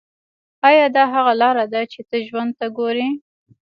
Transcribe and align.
ایا 0.69 0.85
دا 0.95 1.03
هغه 1.13 1.33
لاره 1.41 1.65
ده 1.73 1.81
چې 1.91 1.99
ته 2.09 2.15
ژوند 2.27 2.51
ته 2.59 2.65
ګورې 2.77 3.07